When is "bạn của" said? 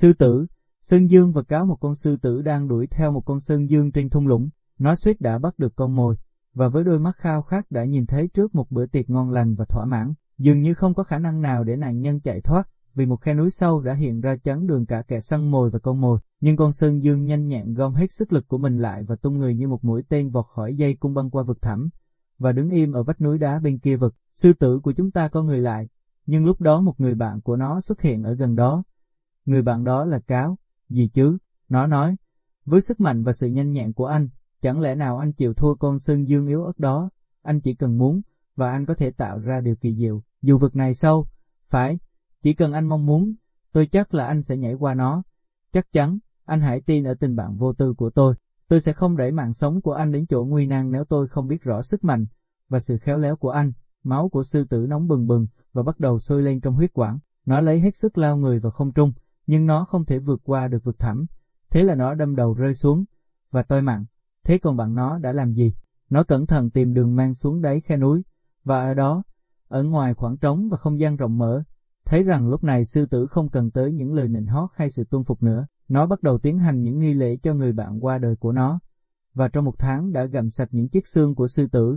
27.14-27.56